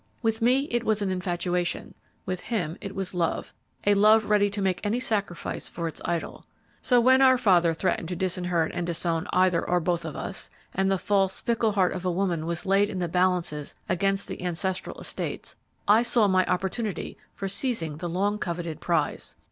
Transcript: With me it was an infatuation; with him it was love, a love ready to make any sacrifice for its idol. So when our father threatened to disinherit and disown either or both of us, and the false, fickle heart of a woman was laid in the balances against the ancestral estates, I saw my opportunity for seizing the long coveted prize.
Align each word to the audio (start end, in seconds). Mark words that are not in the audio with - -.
With 0.23 0.41
me 0.41 0.61
it 0.71 0.83
was 0.83 1.03
an 1.03 1.11
infatuation; 1.11 1.93
with 2.25 2.39
him 2.39 2.75
it 2.81 2.95
was 2.95 3.13
love, 3.13 3.53
a 3.85 3.93
love 3.93 4.25
ready 4.25 4.49
to 4.49 4.59
make 4.59 4.83
any 4.83 4.99
sacrifice 4.99 5.67
for 5.67 5.87
its 5.87 6.01
idol. 6.03 6.47
So 6.81 6.99
when 6.99 7.21
our 7.21 7.37
father 7.37 7.71
threatened 7.75 8.09
to 8.09 8.15
disinherit 8.15 8.71
and 8.73 8.87
disown 8.87 9.27
either 9.31 9.63
or 9.63 9.79
both 9.79 10.03
of 10.03 10.15
us, 10.15 10.49
and 10.73 10.89
the 10.89 10.97
false, 10.97 11.39
fickle 11.39 11.73
heart 11.73 11.93
of 11.93 12.03
a 12.03 12.09
woman 12.11 12.47
was 12.47 12.65
laid 12.65 12.89
in 12.89 12.97
the 12.97 13.07
balances 13.07 13.75
against 13.87 14.27
the 14.27 14.41
ancestral 14.41 14.99
estates, 14.99 15.55
I 15.87 16.01
saw 16.01 16.27
my 16.27 16.45
opportunity 16.47 17.15
for 17.35 17.47
seizing 17.47 17.97
the 17.97 18.09
long 18.09 18.39
coveted 18.39 18.81
prize. 18.81 19.35